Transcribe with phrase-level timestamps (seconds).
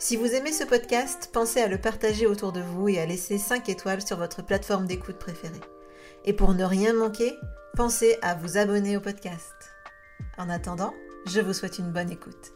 [0.00, 3.36] Si vous aimez ce podcast, pensez à le partager autour de vous et à laisser
[3.36, 5.60] 5 étoiles sur votre plateforme d'écoute préférée.
[6.24, 7.34] Et pour ne rien manquer,
[7.74, 9.52] pensez à vous abonner au podcast.
[10.38, 10.94] En attendant,
[11.26, 12.52] je vous souhaite une bonne écoute.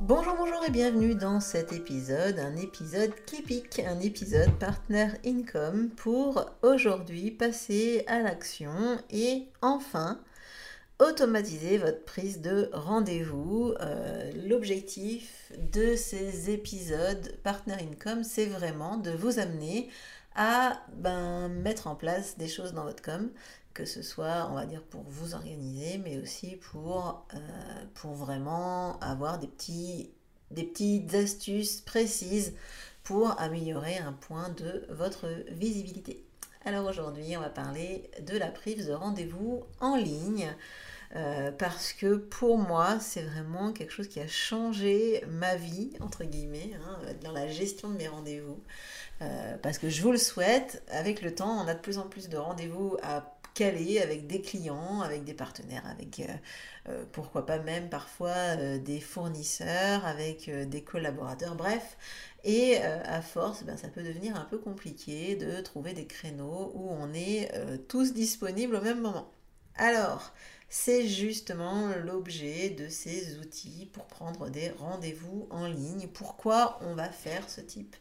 [0.00, 5.90] Bonjour, bonjour et bienvenue dans cet épisode, un épisode qui pique, un épisode Partner Income
[5.90, 10.18] pour aujourd'hui passer à l'action et enfin
[10.98, 13.74] automatiser votre prise de rendez-vous.
[13.80, 19.88] Euh, l'objectif de ces épisodes Partner Income, c'est vraiment de vous amener
[20.34, 23.30] à ben, mettre en place des choses dans votre com,
[23.72, 29.38] que ce soit, on va dire, pour vous organiser, mais aussi pour, euh, vraiment avoir
[29.38, 32.54] des petites astuces précises
[33.02, 36.24] pour améliorer un point de votre visibilité.
[36.66, 40.48] Alors aujourd'hui, on va parler de la prise de rendez-vous en ligne.
[41.16, 46.24] Euh, parce que pour moi, c'est vraiment quelque chose qui a changé ma vie, entre
[46.24, 48.60] guillemets, hein, dans la gestion de mes rendez-vous.
[49.22, 52.08] Euh, parce que je vous le souhaite, avec le temps, on a de plus en
[52.08, 56.20] plus de rendez-vous à caler avec des clients, avec des partenaires, avec
[56.88, 61.96] euh, pourquoi pas même parfois des fournisseurs, avec des collaborateurs, bref.
[62.44, 66.90] Et à force, ben, ça peut devenir un peu compliqué de trouver des créneaux où
[66.90, 67.50] on est
[67.88, 69.32] tous disponibles au même moment.
[69.76, 70.32] Alors,
[70.68, 76.08] c'est justement l'objet de ces outils pour prendre des rendez-vous en ligne.
[76.12, 77.96] Pourquoi on va faire ce type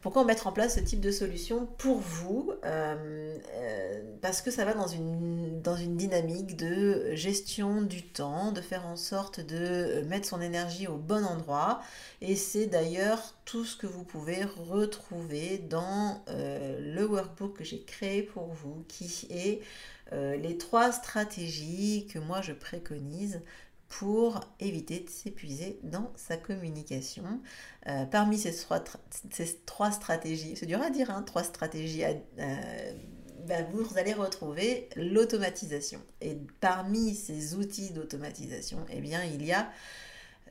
[0.00, 4.64] pourquoi mettre en place ce type de solution pour vous euh, euh, Parce que ça
[4.64, 5.60] va dans une,
[5.96, 11.24] dynamique de gestion du temps, de faire en sorte de mettre son énergie au bon
[11.24, 11.82] endroit.
[12.22, 17.82] Et c'est d'ailleurs tout ce que vous pouvez retrouver dans euh, le workbook que j'ai
[17.82, 19.60] créé pour vous, qui est
[20.12, 23.40] les trois stratégies que moi je préconise
[23.90, 27.24] pour éviter de s'épuiser dans sa communication.
[27.88, 28.82] Euh, parmi ces trois,
[29.30, 32.92] ces trois, stratégies, c'est dur à dire, hein, trois stratégies, euh,
[33.46, 36.00] ben, vous allez retrouver l'automatisation.
[36.20, 39.68] Et parmi ces outils d'automatisation, eh bien, il y a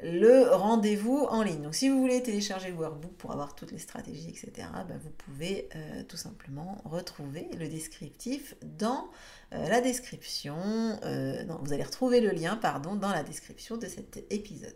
[0.01, 1.61] le rendez-vous en ligne.
[1.61, 5.09] Donc si vous voulez télécharger le workbook pour avoir toutes les stratégies, etc., ben, vous
[5.09, 9.09] pouvez euh, tout simplement retrouver le descriptif dans
[9.53, 10.55] euh, la description.
[11.03, 14.75] Euh, non, vous allez retrouver le lien, pardon, dans la description de cet épisode.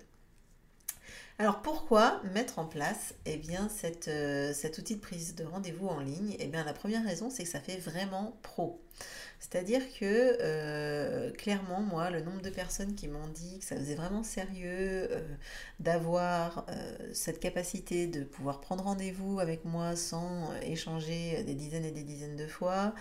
[1.40, 4.08] Alors pourquoi mettre en place eh bien, cet
[4.78, 6.36] outil de prise de rendez-vous en ligne?
[6.40, 8.83] Eh bien, La première raison, c'est que ça fait vraiment pro.
[9.44, 13.94] C'est-à-dire que euh, clairement, moi, le nombre de personnes qui m'ont dit que ça faisait
[13.94, 15.22] vraiment sérieux euh,
[15.82, 21.92] d'avoir euh, cette capacité de pouvoir prendre rendez-vous avec moi sans échanger des dizaines et
[21.92, 22.96] des dizaines de fois,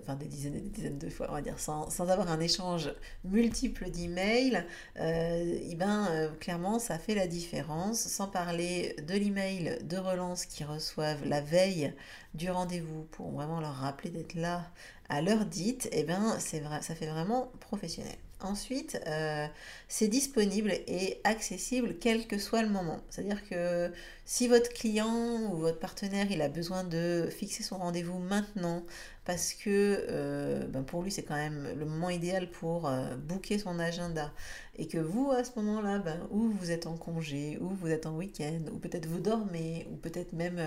[0.00, 2.92] enfin des dizaines et des dizaines de fois, on va dire, sans, avoir un échange
[3.22, 8.00] multiple d'emails, eh ben, clairement, ça fait la différence.
[8.00, 11.94] Sans parler de l'email de relance qu'ils reçoivent la veille
[12.34, 14.64] du rendez-vous pour vraiment leur rappeler d'être là
[15.08, 18.16] à l'heure dite, eh ben, c'est vrai, ça fait vraiment professionnel.
[18.40, 19.48] Ensuite, euh,
[19.88, 23.00] c'est disponible et accessible quel que soit le moment.
[23.10, 23.90] C'est-à-dire que
[24.24, 28.84] si votre client ou votre partenaire il a besoin de fixer son rendez-vous maintenant
[29.28, 33.58] parce que euh, ben pour lui c'est quand même le moment idéal pour euh, booker
[33.58, 34.32] son agenda
[34.76, 38.06] et que vous à ce moment-là, ben, ou vous êtes en congé, ou vous êtes
[38.06, 40.60] en week-end, ou peut-être vous dormez, ou peut-être même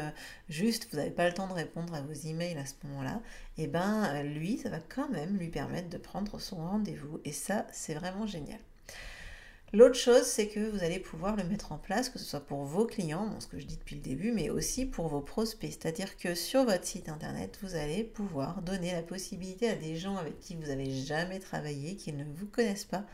[0.48, 3.20] juste vous n'avez pas le temps de répondre à vos emails à ce moment-là,
[3.58, 7.32] et eh ben lui ça va quand même lui permettre de prendre son rendez-vous et
[7.32, 8.60] ça c'est vraiment génial.
[9.74, 12.66] L'autre chose, c'est que vous allez pouvoir le mettre en place, que ce soit pour
[12.66, 15.72] vos clients, ce que je dis depuis le début, mais aussi pour vos prospects.
[15.72, 20.18] C'est-à-dire que sur votre site internet, vous allez pouvoir donner la possibilité à des gens
[20.18, 23.06] avec qui vous n'avez jamais travaillé, qui ne vous connaissent pas,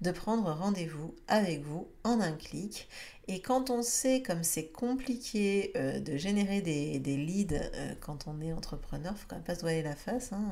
[0.00, 2.88] de prendre rendez-vous avec vous en un clic.
[3.30, 8.40] Et quand on sait comme c'est compliqué euh, de générer des, leads euh, quand on
[8.40, 10.32] est entrepreneur, il faut quand même pas se voiler la face.
[10.32, 10.48] Hein.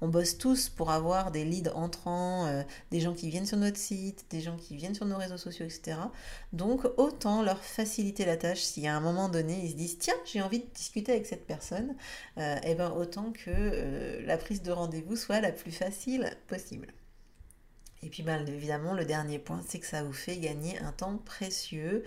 [0.00, 3.76] On, bosse tous pour avoir des leads entrants, euh, des gens qui viennent sur notre
[3.76, 5.96] site, des gens qui viennent sur nos réseaux sociaux, etc.
[6.52, 10.14] Donc autant leur faciliter la tâche si à un moment donné ils se disent tiens
[10.26, 11.94] j'ai envie de discuter avec cette personne,
[12.36, 16.88] et eh ben autant que la prise de rendez-vous soit la plus facile possible.
[18.04, 21.16] Et puis bien évidemment, le dernier point, c'est que ça vous fait gagner un temps
[21.24, 22.04] précieux.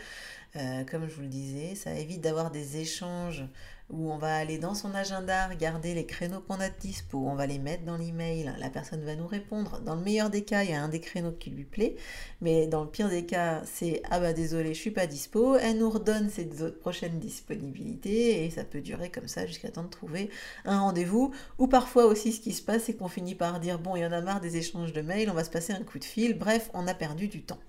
[0.56, 3.44] Euh, comme je vous le disais, ça évite d'avoir des échanges
[3.90, 7.36] où on va aller dans son agenda, regarder les créneaux qu'on a de dispo, on
[7.36, 9.80] va les mettre dans l'email, la personne va nous répondre.
[9.82, 11.96] Dans le meilleur des cas, il y a un des créneaux qui lui plaît,
[12.42, 15.78] mais dans le pire des cas, c'est ah bah désolé, je suis pas dispo, elle
[15.78, 16.46] nous redonne ses
[16.82, 20.30] prochaines disponibilités et ça peut durer comme ça jusqu'à temps de trouver
[20.66, 21.34] un rendez-vous.
[21.58, 24.06] Ou parfois aussi, ce qui se passe, c'est qu'on finit par dire bon, il y
[24.06, 26.38] en a marre des échanges de mails, on va se passer un coup de fil,
[26.38, 27.60] bref, on a perdu du temps.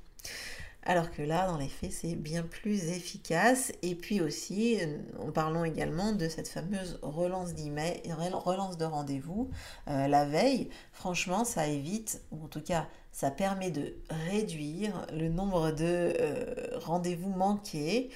[0.85, 3.73] Alors que là, dans les faits, c'est bien plus efficace.
[3.83, 8.01] Et puis aussi, euh, en parlant également de cette fameuse relance d'email,
[8.33, 9.51] relance de rendez-vous
[9.89, 10.71] euh, la veille.
[10.93, 13.97] Franchement, ça évite, ou en tout cas, ça permet de
[14.31, 18.11] réduire le nombre de euh, rendez-vous manqués.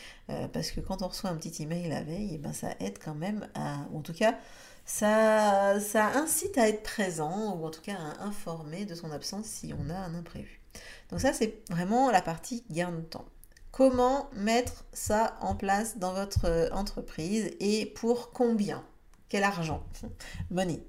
[0.52, 3.14] parce que quand on reçoit un petit email la veille, eh ben, ça aide quand
[3.14, 4.38] même à, ou en tout cas,
[4.86, 9.46] ça, ça incite à être présent, ou en tout cas à informer de son absence
[9.46, 10.61] si on a un imprévu.
[11.10, 13.26] Donc ça, c'est vraiment la partie gain de temps.
[13.72, 18.84] Comment mettre ça en place dans votre euh, entreprise et pour combien?
[19.30, 19.82] Quel argent?
[20.50, 20.80] Money.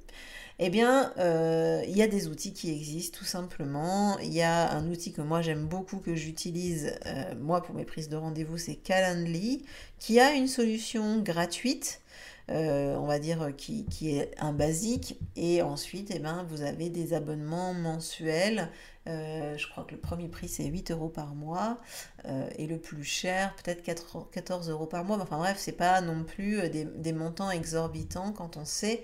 [0.59, 4.19] Eh bien, euh, il y a des outils qui existent tout simplement.
[4.19, 7.85] Il y a un outil que moi j'aime beaucoup, que j'utilise euh, moi pour mes
[7.85, 9.65] prises de rendez-vous, c'est Calendly,
[9.97, 12.01] qui a une solution gratuite
[12.49, 15.17] on va dire, qui, est un basique.
[15.37, 18.69] Et ensuite, eh ben, vous avez des abonnements mensuels.
[19.07, 21.79] Euh, je crois que le premier prix, c'est 8 euros par mois.
[22.25, 25.17] Euh, et le plus cher, peut-être 14 euros par mois.
[25.19, 29.03] Enfin bref, c'est pas non plus des, montants exorbitants quand on sait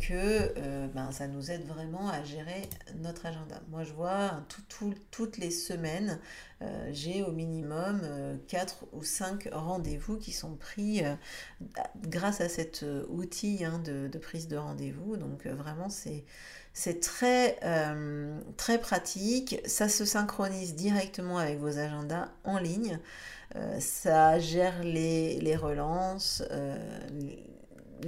[0.00, 3.60] que ben, ça nous aide vraiment à gérer notre agenda.
[3.68, 4.42] Moi, je vois
[5.10, 6.18] toutes les semaines,
[6.90, 8.00] j'ai au minimum
[8.48, 11.02] 4 ou 5 rendez-vous qui sont pris
[12.02, 15.16] grâce à cet euh, outil hein, de, prise de rendez-vous.
[15.16, 16.24] Donc euh, vraiment, c'est
[16.74, 19.60] c'est très, euh, très pratique.
[19.66, 23.00] Ça se synchronise directement avec vos agendas en ligne.
[23.80, 26.44] ça gère les, relances,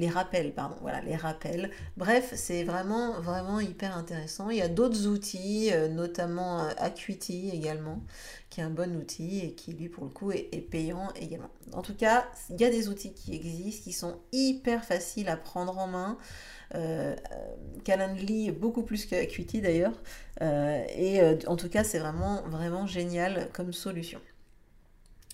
[0.08, 1.70] rappels, pardon, voilà, les rappels.
[1.96, 4.50] Bref, c'est vraiment, vraiment hyper intéressant.
[4.50, 8.00] Il y a d'autres outils, notamment Acuity également,
[8.50, 11.50] qui est un bon outil et qui lui pour le coup est, payant également.
[11.72, 15.36] En tout cas, il y a des outils qui existent, qui sont hyper faciles à
[15.36, 16.18] prendre en main.
[16.74, 17.16] Euh,
[17.84, 20.00] Calendly beaucoup plus qu'Acuity d'ailleurs.
[20.42, 24.20] Euh, et euh, en tout cas, c'est vraiment, vraiment génial comme solution.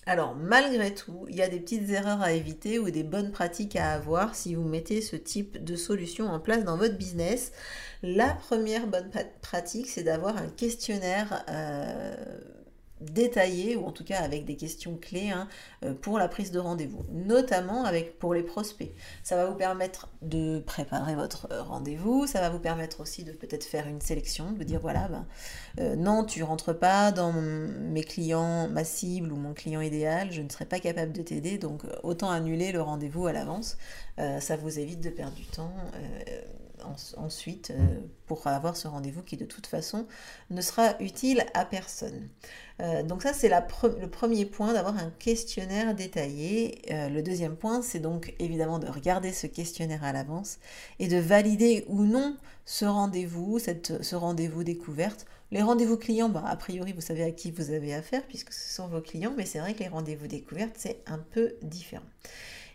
[0.09, 3.75] Alors, malgré tout, il y a des petites erreurs à éviter ou des bonnes pratiques
[3.75, 7.51] à avoir si vous mettez ce type de solution en place dans votre business.
[8.03, 9.11] La première bonne
[9.41, 11.43] pratique, c'est d'avoir un questionnaire
[13.01, 15.47] détaillé, ou en tout cas avec des questions clés hein,
[15.83, 18.91] euh, pour la prise de rendez-vous, notamment avec, pour les prospects.
[19.23, 23.65] Ça va vous permettre de préparer votre rendez-vous, ça va vous permettre aussi de peut-être
[23.65, 25.25] faire une sélection, de dire voilà, ben,
[25.79, 30.41] euh, non, tu rentres pas dans mes clients, ma cible ou mon client idéal, je
[30.41, 33.77] ne serai pas capable de t'aider, donc autant annuler le rendez-vous à l'avance.
[34.19, 35.73] Euh, ça vous évite de perdre du temps
[37.17, 40.05] ensuite euh, pour avoir ce rendez-vous qui de toute façon
[40.49, 42.29] ne sera utile à personne.
[42.81, 46.81] Euh, donc ça c'est le premier point d'avoir un questionnaire détaillé.
[46.91, 50.59] Euh, le deuxième point c'est donc évidemment de regarder ce questionnaire à l'avance
[50.99, 55.25] et de valider ou non ce rendez-vous, ce rendez-vous découverte.
[55.51, 58.73] Les rendez-vous clients, bah, a priori vous savez à qui vous avez affaire puisque ce
[58.73, 62.03] sont vos clients, mais c'est vrai que les rendez-vous découvertes c'est un peu différent.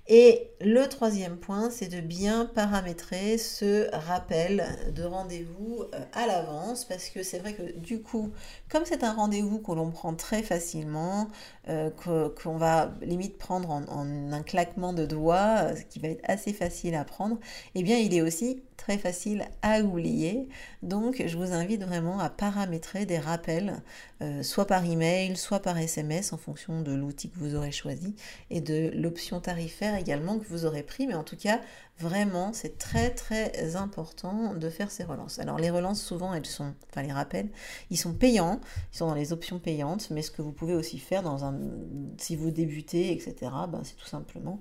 [0.08, 6.84] Et le troisième point, c'est de bien paramétrer ce rappel de rendez-vous euh, à l'avance,
[6.84, 8.32] parce que c'est vrai que du coup,
[8.68, 11.28] comme c'est un rendez-vous que l'on prend très facilement,
[11.68, 16.28] euh, qu'on va limite prendre en, un claquement de doigts, euh, ce qui va être
[16.28, 17.38] assez facile à prendre,
[17.76, 20.48] eh bien il est aussi très facile à oublier.
[20.82, 23.82] Donc je vous invite vraiment à paramétrer des rappels,
[24.22, 28.14] euh, soit par email, soit par SMS en fonction de l'outil que vous aurez choisi
[28.50, 31.06] et de l'option tarifaire également que vous aurez pris.
[31.06, 31.60] Mais en tout cas,
[32.02, 35.38] Vraiment, c'est très très important de faire ces relances.
[35.38, 37.48] Alors les relances, souvent, elles sont, enfin les rappels,
[37.90, 38.60] ils sont payants,
[38.92, 41.54] ils sont dans les options payantes, mais ce que vous pouvez aussi faire dans un,
[42.18, 44.58] si vous débutez, etc., ben, c'est tout simplement,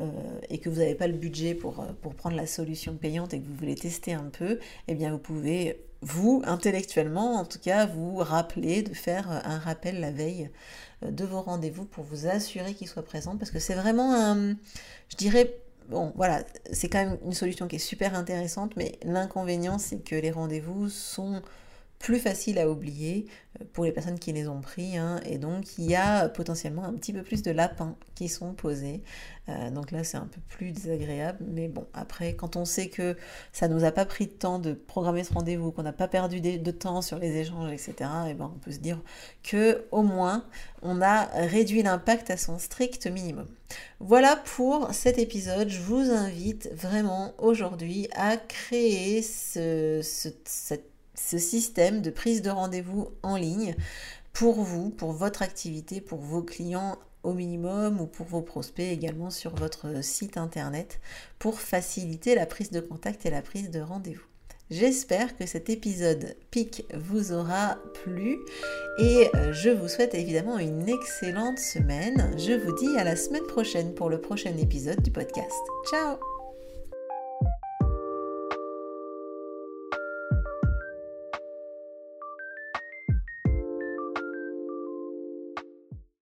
[0.00, 0.10] euh,
[0.50, 3.40] et que vous n'avez pas le budget pour, euh, pour prendre la solution payante et
[3.40, 7.86] que vous voulez tester un peu, eh bien vous pouvez, vous, intellectuellement, en tout cas,
[7.86, 10.50] vous rappeler de faire un rappel la veille
[11.02, 14.56] de vos rendez-vous pour vous assurer qu'ils soient présents, parce que c'est vraiment un,
[15.08, 15.54] je dirais,
[15.88, 20.14] bon, voilà, c'est quand même une solution qui est super intéressante, mais l'inconvénient, c'est que
[20.14, 21.42] les rendez-vous sont
[22.02, 23.26] plus faciles à oublier
[23.60, 24.98] euh, pour les personnes qui les ont pris.
[24.98, 28.52] Hein, et donc, il y a potentiellement un petit peu plus de lapins qui sont
[28.54, 29.02] posés.
[29.48, 31.38] Euh, donc là, c'est un peu plus désagréable.
[31.46, 33.16] Mais bon, après, quand on sait que
[33.52, 36.40] ça nous a pas pris de temps de programmer ce rendez-vous, qu'on n'a pas perdu
[36.40, 37.94] de temps sur les échanges, etc.,
[38.28, 39.00] et ben, on peut se dire
[39.44, 40.44] que au moins,
[40.82, 43.46] on a réduit l'impact à son strict minimum.
[44.00, 45.68] Voilà pour cet épisode.
[45.68, 50.28] Je vous invite vraiment aujourd'hui à créer ce, ce
[51.14, 53.74] système de prise de rendez-vous en ligne
[54.32, 59.30] pour vous, pour votre activité, pour vos clients au minimum ou pour vos prospects également
[59.30, 61.00] sur votre site internet
[61.38, 64.26] pour faciliter la prise de contact et la prise de rendez-vous.
[64.70, 68.38] J'espère que cet épisode PIC vous aura plu
[68.98, 72.34] et euh, je vous souhaite évidemment une excellente semaine.
[72.38, 75.60] Je vous dis à la semaine prochaine pour le prochain épisode du podcast.
[75.90, 76.31] Ciao